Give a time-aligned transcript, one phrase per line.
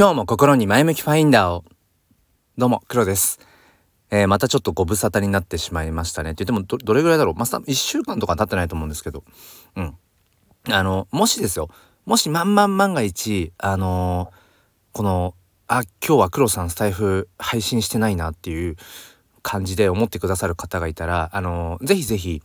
[0.00, 1.62] 今日も心に前向きファインダーを。
[2.56, 3.38] どうも、黒です。
[4.10, 6.30] えー、またちょっとご無沙汰になってしまいましたね。
[6.30, 7.34] って言ってもど、れぐらいだろう？
[7.34, 9.24] まあ、1週間とか経ってないと思うんですけど。
[9.76, 9.94] うん。
[10.70, 11.68] あの、もしですよ。
[12.06, 15.34] もし万万万が一、あのー、この、
[15.66, 18.76] あ、今日は黒さんスタイフ配信してないなっていう
[19.42, 22.42] 感じで思ってくださる方がいたら、あのー、ぜひぜひ、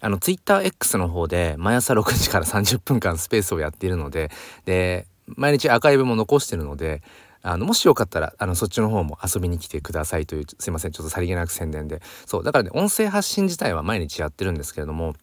[0.00, 4.30] あの、TwitterX の方で毎朝6時から30分間スペースをやっているので、
[4.64, 7.02] で、毎日アーカイブも残してるので、
[7.42, 12.00] あの、もしよかったら、あの、そっちの方も遊びに来てくださいという、すいません、ちょっとさりげなく宣伝で。
[12.24, 15.14] そう、だからね、音声発信自体は毎日やってるんですけれども、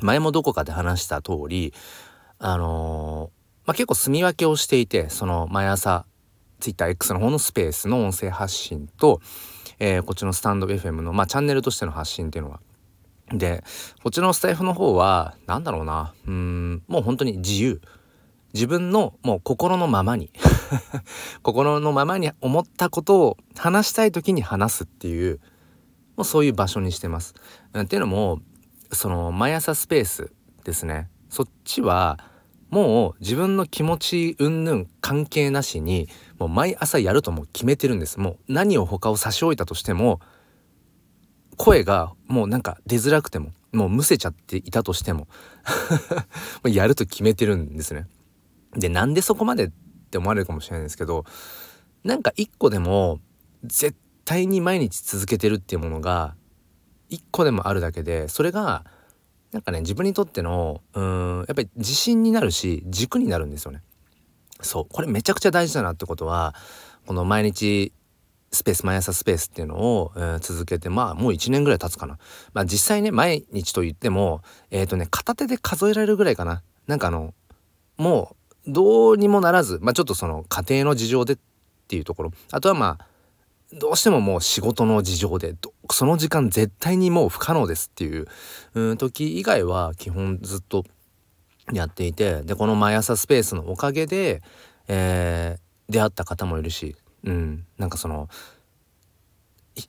[0.00, 1.74] 前もどこかで話した通り、
[2.38, 6.06] あのー、まあ、結構住み分けをしていて、その、毎朝、
[6.60, 9.20] TwitterX の方のスペースの音声発信と、
[9.78, 12.60] えー、こっちのスタンド FM の、まあ、チャンネルとしての発信っていうのは。
[13.32, 13.62] で、
[14.02, 17.80] こっちのスタイフの方は、何だろうな、うん、もう本当に自由。
[18.52, 20.30] 自分のもう心のままに
[21.42, 25.40] 心のままに思ったことを話したい時に話すっていう
[26.16, 27.34] もうそういう場所にしてます。
[27.78, 28.40] っていうのも
[28.92, 30.32] その毎朝スペース
[30.64, 32.18] ですねそっちは
[32.70, 40.20] もう自分の気持ち云々関係なしにもう毎朝やるともう決めてるんですもう何を他を差し置いたとしても
[41.56, 45.28] 声がもうなんか出づらくてももうむせちゃっていたとしても
[46.64, 48.06] やると決めてるんですね。
[48.76, 49.70] で、なんでそこまでっ
[50.10, 51.24] て思われるかもしれないんですけど、
[52.04, 53.20] なんか一個でも
[53.64, 56.34] 絶対に毎日続けてるっていうものが
[57.08, 58.84] 一個でもあるだけで、それが
[59.52, 63.82] なんかね、自分にとっての、うん、やっぱり自信になるし、軸になるんですよね。
[64.60, 64.86] そう。
[64.88, 66.54] これめちゃくちゃ大事だなってことは、
[67.06, 67.92] この毎日
[68.52, 72.18] スペース、毎朝スペースっていうのを、えー、続けて、まあもう1年ぐらい経つかな。
[72.52, 76.62] まあ実際ね、毎日と言っても、えっ、ー、とね、片手で数えられるぐらいかな。
[76.86, 77.34] なんかあの、
[77.96, 81.38] もうどうにもならず、まあ、ちょっとその家庭の事情でっ
[81.88, 83.06] ていうところあとはまあ
[83.72, 85.54] どうしてももう仕事の事情で
[85.90, 88.26] その時間絶対にもう不可能ですっていう
[88.74, 90.84] うん時以外は基本ずっと
[91.72, 94.42] やっていてでこの毎朝スペースのおかげで、
[94.88, 98.28] えー、出会った方もいるし、うん、なんかその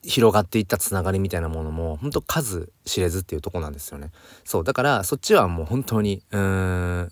[0.03, 4.11] 広がっていったつながりみたいなものも本当数知れずっていうとこなんですよね。
[4.43, 7.11] そうだからそっちはもう本当にうん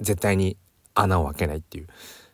[0.00, 0.56] 絶対に
[0.94, 1.86] 穴を開けないっていう。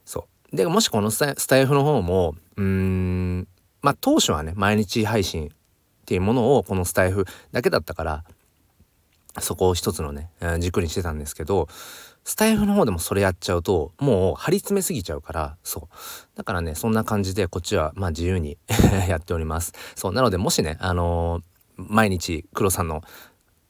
[0.04, 0.56] そう。
[0.56, 3.48] でもしこのスタイフの方もうん
[3.82, 5.48] まあ当初はね毎日配信っ
[6.06, 8.24] ていうものをこのスタイフだけだったから
[9.38, 11.68] そこを一つのね軸にしてたんですけど
[12.24, 16.36] スタイフの方でもそれやっちゃうともう張り詰めすぎちゃうからそう。
[16.36, 18.58] だからねそんな感じでこっちはまあ自由に
[19.08, 19.72] やっております。
[19.94, 20.12] そう。
[20.12, 23.02] なのでもしねあのー、毎日黒さんの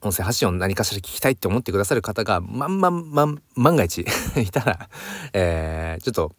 [0.03, 3.99] 音声発信を何かしら聞きたいって思ってくださる方が、まんまんまん、万が一
[4.37, 4.89] いたら、
[5.33, 6.33] えー、ちょっと、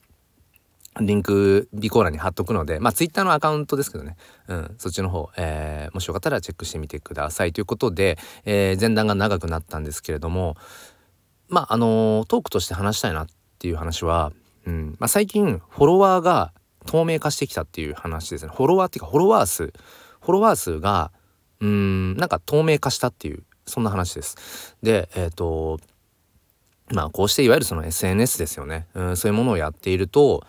[0.99, 4.17] リンク、備考欄に貼っとくので、まあ、ツイッターのアカウントですけどね。
[4.49, 7.53] うん、そっちの方、えー、もしよかったらチェックしてみてください。
[7.53, 10.57] ということで、えー、前段が長くなったんですけれども、
[11.47, 13.27] まあ、あのー、トークとして話したいなっ
[13.59, 14.33] ていう話は、
[14.65, 16.51] うん、まあ、最近、フォロワーが
[16.85, 18.51] 透明化してきたっていう話ですね。
[18.53, 21.11] フォロワーっていうか、フォロワー数、フォロワー数が、
[21.61, 24.75] うん、なんか透明化したっていうそんな話です。
[24.81, 25.79] で、えっ、ー、と、
[26.93, 30.43] まあこうしていわゆるその SNS ですよね、うん、そういうものをやっていると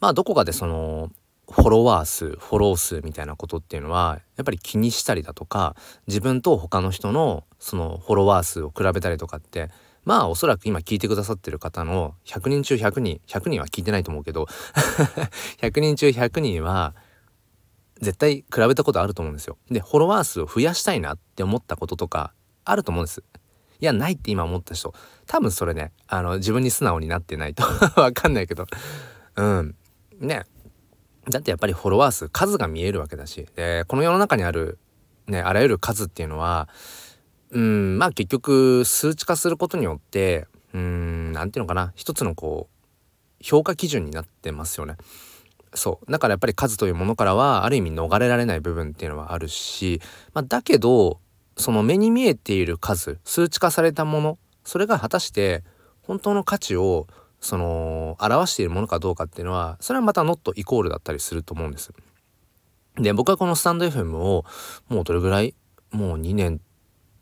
[0.00, 1.10] まあどこかでその
[1.50, 5.74] フォロワー数フォロー数みたいなことっていうのはやっぱり気にしたりだとか
[6.06, 9.70] 自分と他の人のそのフォロワー数を比べたりとかって
[10.04, 14.46] まあおそらく今聞いてくださってる方の100人中100人100人は聞いてないと思うけど
[15.60, 16.94] 100人中100人は
[18.00, 19.58] 絶対比べたことあると思うんですよ。
[19.70, 22.32] でフォロワー数を増やしたいなって思ったこととか
[22.64, 23.22] あると思うんです。
[23.80, 24.94] いや、ないって今思った人、
[25.26, 27.64] 多分それね、あの、自分に素直になってないと
[28.00, 28.66] わかんないけど、
[29.36, 29.74] うん。
[30.18, 30.44] ね。
[31.30, 34.78] だってやっぱりフォロワー数、数が見えるわけだし、で、この世の中にある、
[35.28, 36.68] ね、あらゆる数っていうのは、
[37.52, 42.80] うん、まあ結局、数値化することによって、うん、なんていうのかな、一つのこう、
[43.42, 44.96] 評価基準になってますよね。
[45.74, 46.10] そう。
[46.12, 50.00] だからやっぱり数というものからは、ある意味逃れられない部分っていうのはあるし、
[50.34, 51.20] まあだけど、
[51.60, 55.62] その目に見えている数数値化されたものそれが果たして
[56.02, 57.06] 本当の価値を
[57.40, 61.92] その表しているものかどうかっていうのはそれはまたノットイコールだったりすると思うんです。
[62.96, 64.44] で僕はこのスタンド FM を
[64.88, 65.54] もうどれぐらい
[65.90, 66.60] もう2年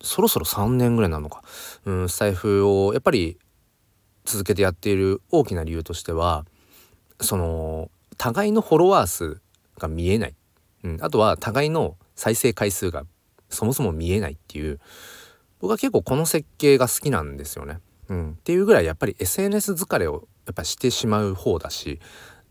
[0.00, 1.42] そろそろ3年ぐらいなのか、
[1.84, 3.38] うん、スタイフをやっぱり
[4.24, 6.46] 続けてやっている大きな理由としては
[7.20, 9.40] その互いのフォロワー数
[9.78, 10.34] が見えない、
[10.84, 13.04] うん、あとは互いの再生回数が
[13.48, 14.80] そもそも見えないっていう。
[15.60, 17.80] 僕は結構この設計が好きなんですよね。
[18.08, 22.00] うん、っていうぐらいやっぱり SNS 疲れをやっぱしてしまう方だし、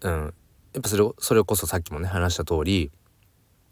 [0.02, 0.34] うん、
[0.74, 2.92] やっぱそれそれこそさっきもね話した通り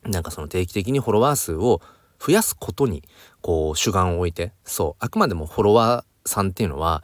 [0.03, 1.81] なんかその定期的にフォロワー数を
[2.19, 3.03] 増やすことに
[3.41, 5.03] こう主眼を置いてそう。
[5.03, 7.03] あくまでもフォロワーさんっていうのは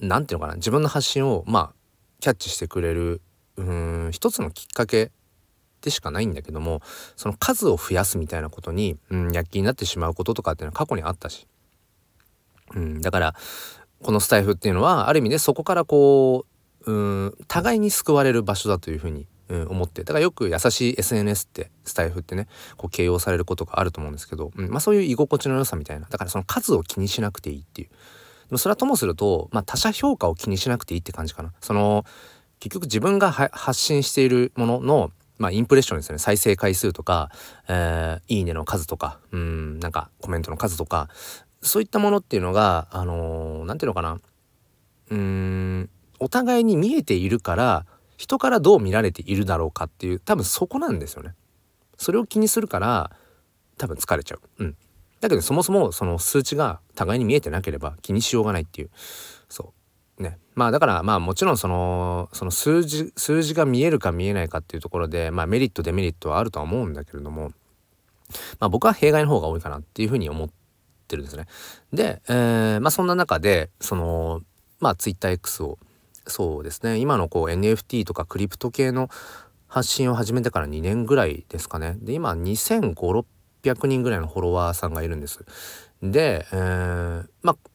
[0.00, 0.56] 何ていうのかな。
[0.56, 1.74] 自分の発信をまあ
[2.20, 3.22] キャッチしてくれる
[3.60, 5.12] うん一つのきっかけ
[5.82, 6.82] でしかないんだけども
[7.16, 11.46] その数を増やすみたいなことに、うん、躍起になってしまうこととかっていうのは過去にあったし、
[12.74, 13.34] うん、だから
[14.02, 20.02] このスタイフっていうのはある意味でそこからこううん互いに救われる場所だというふうに、うん、思って。
[20.02, 22.48] だからよく優しい SNS ってスタイフってね
[22.78, 26.06] こう形容されることがあると思うんですけど、うんまあ、そういう居心地の良さみたいな。
[26.08, 27.88] だからその数を気にしなくていいっていう。
[27.88, 27.94] で
[28.52, 31.52] もそれはともすると、まあ、他者評価を気にしなくていいって感じかな。
[31.60, 32.04] その
[32.60, 37.30] 結局自分が発信しているもののまあ、インプレッションですね再生回数とか、
[37.66, 41.08] えー、いいねの数とかうんなんかコメントの数とか
[41.62, 44.20] そういったものっていうのがあの何、ー、て言うのかな
[45.08, 47.86] うんお互いに見えているから
[48.20, 51.34] 人からどう見られているだろうかっていう多分そこなんですよね。
[51.96, 53.10] それを気にするから
[53.78, 54.40] 多分疲れちゃう。
[54.58, 54.76] うん。
[55.20, 58.90] だけどそもそもその数値が互いに見えてなければ気にしようがないっていう
[60.20, 60.38] ね。
[60.54, 67.52] まあだからまあもちろんそのその数字数字が見えるか見えないかっていうところでまあメリットデメリットはあるとは思うんだけれども
[68.58, 70.50] まあ僕は弊害の方が多いかなっていうふうに思っ
[71.08, 71.46] てるんですね。
[71.92, 74.42] で、えー、まあそんな中でその
[74.78, 75.78] まあ TwitterX を
[76.26, 79.08] そうですね今のこう NFT とかクリプト系の
[79.66, 81.96] 発信を始めてから2年ぐらいですかね。
[82.00, 85.44] で今2500600人ぐらいのフォロワーさんがいるんです。
[86.02, 87.70] で、えー、まあ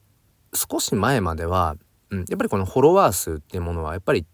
[0.56, 1.76] 少し前までは、
[2.12, 4.26] うん、やっぱりこのフォロワー数っていうものはやっぱり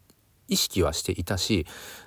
[0.47, 1.65] 意識はしていたし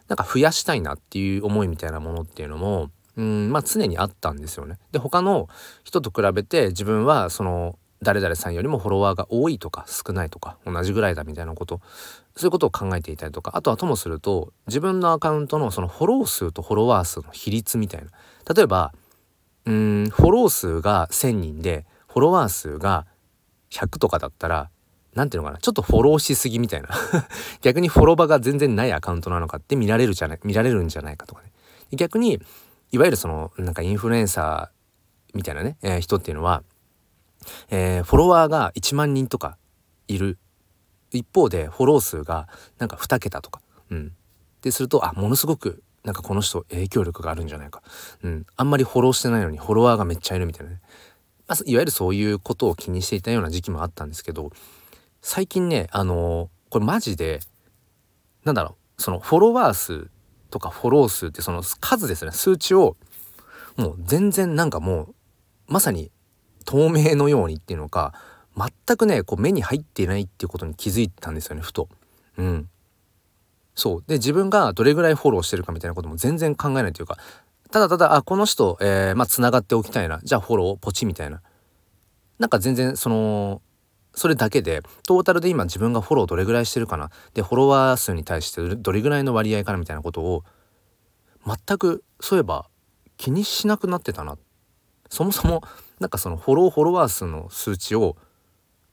[0.09, 4.79] なんか増やしたいなっていう思いみたいなものっていうのもうんまあ常にあったんですよね。
[4.93, 5.49] で他の
[5.85, 11.81] 人と比べて自分はその誰々さんよりもフォロワーが多いとか少ないとか同じぐらいだみたいなこと
[12.37, 18.11] そういうことを考えていたりとかあとはともすると自分のアカウントのそのフォロー数とフォロワー数の比率みたいな
[18.55, 18.93] 例えば
[19.65, 23.07] うんフォロー数が1,000人でフォロワー数が
[23.71, 24.71] 100とかだったら
[25.15, 26.89] 何ていうのかなちょっとフォローしすぎみたいな。
[27.63, 31.53] 逆にフォロバが全然ないアカウントなのかって見られるじゃない見られるんじゃないかとかね。
[31.93, 32.41] 逆に
[32.93, 36.63] いわゆるそのなんかインフルエンサーみたいなね、えー、人っていうのは
[37.71, 39.57] えー、フォロワーが1万人とか
[40.09, 40.39] いる。
[41.13, 44.13] 一方でフォロー数がなんか2桁とか、うん、
[44.63, 47.83] でするとあものすごくなんかこの人影響力があるんじゃないか、
[48.25, 50.81] うん、あんまりフォローしてないのにフォロワーがめっちゃいるみたいなね、
[51.47, 54.51] まあ、いわゆるそういうことを気にしていたような時期もあったんですけど
[55.27, 57.41] 最近ねあのー、これマジで
[58.45, 60.11] なんだろうそのフォロワー数
[60.51, 62.31] とかフォロー数ってその数ですね。
[62.31, 62.99] 数値を
[63.79, 65.15] もう全然なんかもう
[65.67, 66.11] まさに
[66.67, 68.13] 透明のようにっていうのか
[68.55, 71.89] 全くねこう目に入っていないっていうことに気づいたんですよねふと。
[72.37, 72.69] うん、
[73.75, 74.05] そう。
[74.07, 77.17] で自分がどれぐらいフォローしてるかみたいなことも全然考えないというか
[77.71, 80.21] ただただあこの人、えー、まあつながっておきたいな。
[80.23, 81.41] じゃあフォローポチみたいな。
[82.39, 83.63] なんか全然その
[84.15, 87.11] それだけでトータルで今自分がフォローどれぐらいしてるかな。
[87.35, 90.45] でフォロワー数に対してどれぐらいの割合かなみたいなことを
[91.47, 92.67] 全くそういえば
[93.17, 94.39] 気にしなくなってたな。
[95.11, 95.63] そもそも
[96.01, 98.17] なんかそのフォローフォロワー数の数値を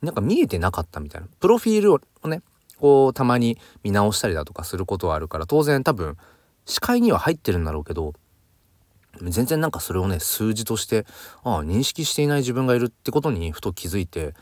[0.02, 1.28] なんか見えてなかったみたいな。
[1.40, 2.42] プロフィールをね
[2.78, 6.18] こうたまに見直したりだとかすることはあるから当然多分
[6.66, 8.14] 視界には入ってるんだろうけど
[9.22, 11.06] 全然なんかそれをね数字として
[11.44, 14.34] ああ認識していない自分がいるってことにふと気づいて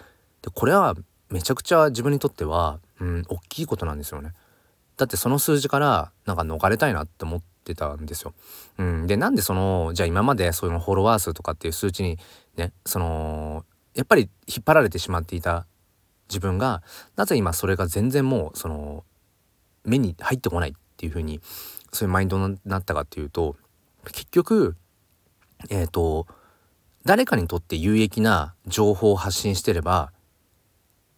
[0.42, 0.96] でこれは
[1.30, 4.34] めちゃくちゃ自分にとってはうん大きいことなんですよね。
[4.98, 8.34] だってその数字からなんか逃れたいなって思ってたんですよ。
[8.78, 12.20] うん、でなんでそのじゃあ今までそういうフォロワー数とかっていう数値に
[12.58, 13.66] ねその
[13.96, 15.66] やっぱり引っ張られてしまっていた
[16.30, 16.84] 自分が
[17.16, 19.04] なぜ今それが全然もうその
[19.86, 21.40] 目に入ってこないっていう風に
[21.94, 23.56] そういうマインドになったかっていうと
[24.12, 24.76] 結局
[25.70, 26.28] えっ、ー、と
[27.06, 30.12] 誰かにとって有益な情報を発信してれば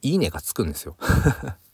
[0.01, 0.95] いいねがつくんですよ。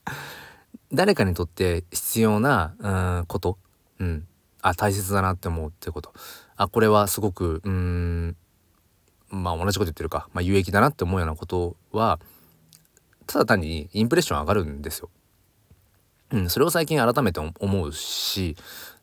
[0.93, 3.57] 誰かにとって必要なうんこと、
[3.99, 4.27] うん、
[4.61, 6.13] あ大切だなって思うってこと。
[6.55, 8.35] あこれはすごくうん
[9.29, 12.19] まあ同じこと言ってるか、まあ、有益だなって思うようなことは
[13.25, 15.09] ただ単にインプレッション上がるんですよ。
[16.31, 18.57] うん、それを最近改めて思うし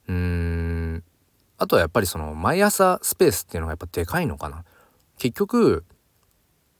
[0.08, 1.02] うん
[1.56, 4.64] あとはやっぱりその毎朝スペースっていうのがやっぱでかいのかな。
[5.18, 5.84] 結局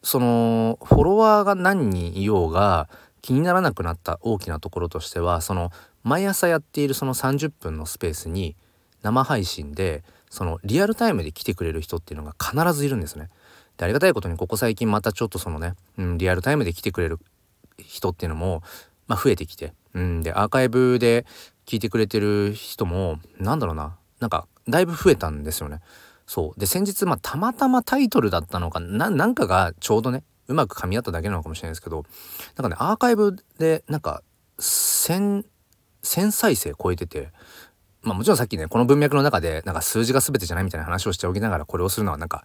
[0.05, 2.89] そのフォロワーが何人いようが
[3.23, 8.55] 気にならなくなった大きなところとしてはその毎朝やっているその30分のスペースに
[9.03, 13.31] 生配信でそのリアルタイムで来てくれる人っていうのが必ずいるんですね。
[13.79, 17.19] でありがたいことにここ最近またちょっとそのね、うん、リアルタイムで来てくれる
[17.79, 18.63] 人っていうのも、
[19.07, 21.25] まあ、増えてきて、うん、でアーカイブで
[21.67, 25.81] 聞いてくれてる人もなんだろうななんかだいぶ増えたんですよね。
[26.27, 32.05] そうで先日まあたまたまタイトルだったのかななんかがちょうどねうまく噛み合っただけなのかもしれないですけど
[32.57, 34.23] なんかねアーカイブでなんか
[34.59, 35.45] 1000
[36.03, 37.31] 再生超えてて
[38.03, 42.45] まあもちろんさっきねこの文脈の中でなんか数字が全てじゃないみたいな話をしておきながらこれをするのはなんか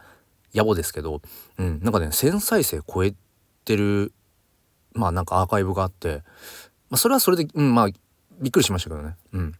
[0.54, 1.22] 野暮ですけど、
[1.58, 3.14] うん、なんかね1000再生超え
[3.66, 4.14] てる
[4.94, 6.24] まあなんかアーカイブがあって、
[6.90, 7.90] まあ、それはそれで、うん、まあ
[8.42, 9.16] びっくりしましたけどね。
[9.34, 9.56] うん。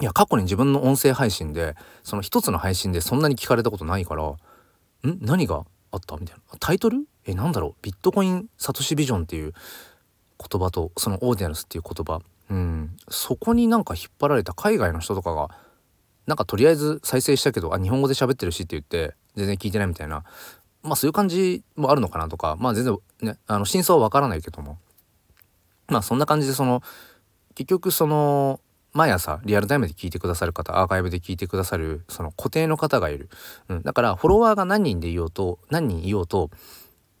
[0.00, 4.36] いや過去に自分の音声配信でその一つの配信でそんなに聞かれたことないからん？
[5.20, 6.16] 何があった？
[6.16, 6.58] みたいな。
[6.58, 7.06] タイトル？
[7.26, 7.74] えなんだろう？
[7.80, 9.52] ビットコインサトシビジョンっていう
[10.38, 12.22] 言葉とそのオーディナルスっていう言葉。
[12.50, 12.96] うん。
[13.08, 15.48] そこになんか引っ張られた海外の人とかが
[16.26, 20.24] なんかとりあえず再生したけどあ日本語で喋ってるしって言って全然聞いてないみたいな。
[20.82, 22.56] まあそういう感じもあるのかなとか。
[22.58, 24.78] まあ全然ねあの真相はわからないけども。
[25.86, 26.82] まあそんな感じでその
[27.54, 28.58] 結局その
[28.94, 33.28] 毎朝リアルタイムで聞いてくださる方アーカイブで聞いてくださるその固定の方がいる、
[33.68, 36.50] うん、だからフォロワーが何人でいようと何人いようと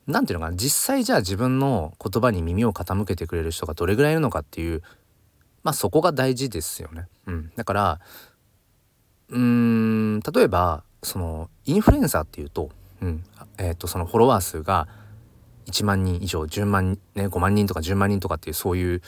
[0.06, 4.82] 何ていうのかな実際じゃあ自分の言葉に耳を傾けてくれる人がどれぐらいいるのかっていう
[5.64, 7.06] まあそこが大事ですよね。
[7.26, 8.00] うん、だから
[9.30, 13.24] うーん例えばそのインフルエンサーっていうと,、うん。
[13.58, 14.88] えー、とそのフォロワー数が
[15.66, 19.02] 1万人以上10万、ね、5万人とか10万人とかっていうそういう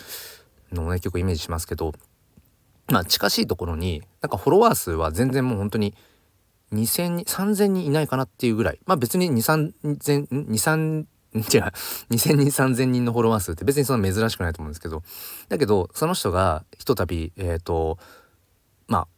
[0.72, 1.92] のをね結構イメージしますけど
[2.88, 5.94] まあ近しいところになんかフォロワー数は全然もう本当に
[6.72, 8.78] 2,000人3,000人いないかなっていうぐらい。
[8.86, 11.72] まあ別に2,3,000 2、
[12.10, 15.02] 3000人3,000人のフォロワー数って別にそんな珍しくないと思うんですけど。
[15.48, 17.98] だけどその人がひとたびえっ、ー、と
[18.88, 19.08] まあ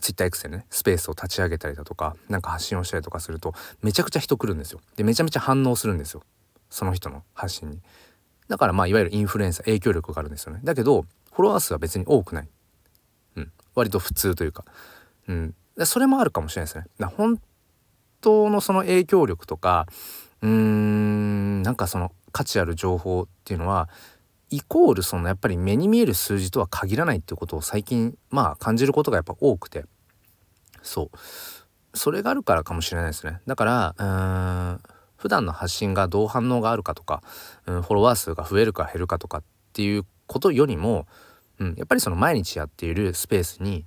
[0.00, 4.80] ツイッター X でねスペースを立ち上げたりだとか何か発信をしたりとかするとめちゃくちゃ人来るんですよ。
[4.96, 6.22] でめちゃめちゃ反応するんですよ。
[6.70, 7.80] その人の発信に。
[8.48, 10.60] だからまあいわゆるインフルエンサー影響力があるんですよね。
[10.64, 11.02] だけど
[11.32, 12.48] フォロワー数は別に多くない。
[13.74, 14.64] 割と普通というか、
[15.28, 17.06] うん、それもあるかもしれないですね。
[17.06, 17.40] 本
[18.20, 19.86] 当のその影響力とか
[20.40, 23.88] うーんなんかその価値ある情報っていうのは
[24.50, 29.84] イコールそのやっぱり目に見える数字とは限らないっていうことを最近まあ感じることがやっぱ多くて。
[30.82, 31.18] そう。
[31.94, 33.40] それがあるからかもしれないですね。
[33.46, 34.80] だからうーん
[35.16, 37.22] 普段の発信がどう反応があるかとか、
[37.66, 41.06] うん、フォロワー数が増えるか減るかとかっていうことよりも
[41.62, 43.86] うん、やっぱりその毎日やっているスペースに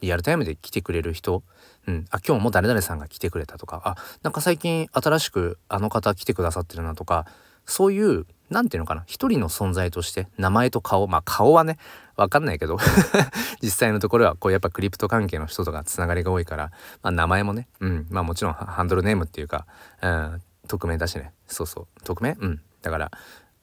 [0.00, 1.44] リアルタイムで来てくれる人、
[1.86, 3.82] うん、あ今日も誰々さんが来てくれたとか。
[3.84, 7.26] あなんか最近新しくあの方来てくださってるなとか。
[7.64, 9.04] そういう何て言うのかな。
[9.06, 11.06] 一人の存在として名前と顔。
[11.06, 11.78] まあ顔はね
[12.16, 12.76] 分かんないけど。
[13.62, 19.66] 実際のところはこうやっぱクリプト関係の人とかつながりが多いから、まあ、名前もね、うん、まあもちろんハンドルネームっていうか、
[20.02, 21.32] うん、匿名だしね。
[21.46, 21.86] そうそう。
[22.04, 22.36] 匿名？
[22.40, 22.60] うん。
[22.82, 23.10] だから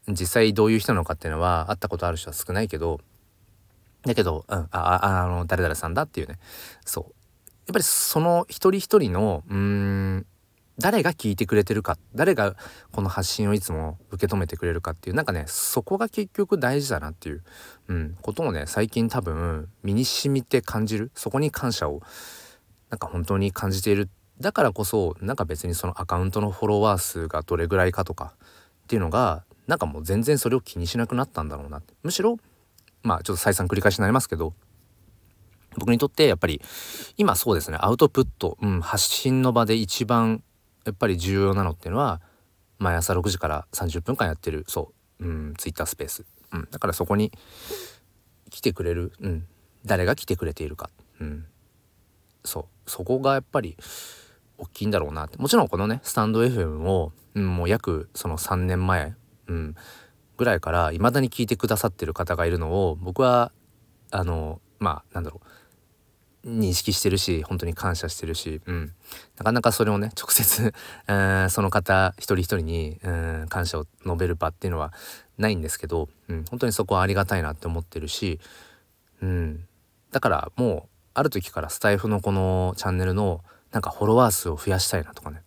[0.07, 3.01] 実際どういう人なのかっていうのは会ったことある人は少ないけど。
[4.03, 6.39] だけど、うん、あ、あ、あの、誰々さんだっていうね。
[6.85, 7.03] そう。
[7.67, 10.25] やっぱりその一人一人の、うん、
[10.79, 12.55] 誰が聞いてくれてるか、誰が
[12.91, 17.43] この発信をいつも受け止めてくれるかっていう、なんかね、そこが結局大事だなっていう、
[17.89, 21.11] うん、ことをね、最近多分身に染みて感じる。
[21.15, 22.01] そこに感謝を、
[22.89, 24.09] なんか本当に感じている。
[24.39, 28.33] だからこそ、なんか別にそのアカウントのフォロワー数がどれぐらいかとか
[28.83, 31.81] っていうのが、なんかもう全然それを気にしなくなったんだろうな。
[32.03, 32.37] むしろ、
[33.03, 34.53] まあちょっと再三繰り返しになりますけど
[35.77, 36.61] 僕にとってやっぱり
[37.17, 37.77] 今そうですね。
[37.79, 40.43] アウトプット、うん、発信の場で一番
[40.85, 42.21] やっぱり重要なのっていうのは
[42.79, 47.31] 毎朝6時から30分間やってるそう、うん、ツイッタースペース、うん、だからそこに
[48.49, 49.47] 来てくれる、うん、
[49.85, 50.89] 誰が来てくれているか、
[51.19, 51.45] うん、
[52.43, 53.77] そうそこがやっぱり
[54.57, 55.37] 大きいんだろうなって。
[55.37, 59.13] もちろんこのねスタンド FM を、うん、もう約その3年前、
[59.47, 59.75] うん、
[60.39, 63.51] ぐらいから未だに聞いてくださってる方がいるのを僕は
[64.10, 65.48] あのまあなんだろう。
[66.46, 68.93] 認識してるし本当に感謝してるし、うん、
[69.38, 70.74] なかなかそれをね直接
[71.51, 72.98] その方一人一人に
[73.50, 74.93] 感謝を述べる場っていうのは
[75.38, 78.39] ないんですけど、うん、本当にそこはありがたいなって思ってるし、
[79.22, 79.67] うん、
[80.12, 83.43] だからもうある時からスタイフのこのチャンネルの
[83.74, 85.43] なんかフォロワー数を増やしたいなとかね。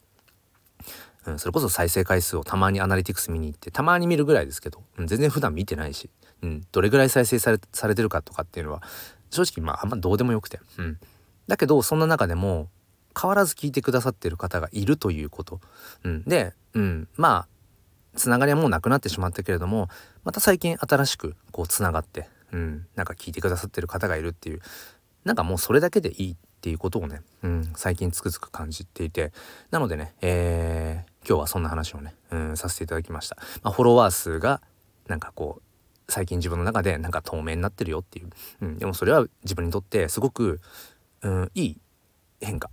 [1.26, 6.10] うん、それこそ再生回数をたまにアナリティクス見に行ってたまに見るぐらいですけど、うん、全然普段見てないし、
[6.42, 8.82] うん、どれぐらい再生されされてるかとかっていうのは
[9.30, 10.98] 正直まああんまどうでもよくて、うん、
[11.46, 12.68] だけどそんな中でも
[13.18, 15.60] 変わらず聞いてくださってる方がいるということ、
[16.04, 17.48] うん、で、うん、まあ
[18.16, 19.88] つながりはもうなくなってしまったけれども
[20.24, 24.60] また最近新しくこうつながって、うん、なんか聞いてくださってる方がいるっていう
[25.24, 29.32] なんかもうそれだけでいいっていうことをね、うん、最近つくづく感じていて
[29.72, 33.36] なのでね、えー、今日はそんな話をね、うん、させていただきました。
[33.64, 34.62] まあ、フォロワー数が
[35.08, 35.62] なんかこう
[36.08, 40.60] 最近自分の中でなんか透明になってるよっていう、うん、でもそれは自分にとってすごく、
[41.22, 41.80] うん、いい
[42.40, 42.70] 変化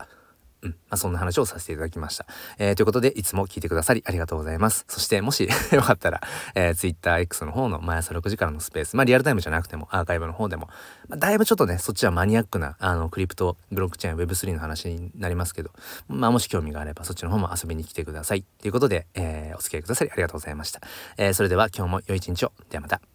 [0.61, 0.71] うん。
[0.71, 2.25] まあ、そんな話をさせていただきました。
[2.57, 4.85] えー、ということで、いつも聞いてくださりありがとうございます。
[4.87, 6.21] そして、もし よかったら、
[6.55, 10.69] えー、TwitterX の方の毎朝6時からのスペース、まあ、リアルタイムじゃなくても、アーカイブの方でも、
[11.07, 15.71] まあ、だいぶちょっとね、そっちはマニアックな、あの、クリプト、ブロックチェーン、Web3 の話になりますけど、
[16.07, 18.43] まあ、もし興味があれば、そっちの方も遊びに来てください。
[18.61, 20.81] ということで、えー、お付き合いくださりありがとうございました。
[21.17, 22.51] えー、それでは、今日も良い一日を。
[22.69, 23.08] ではまた。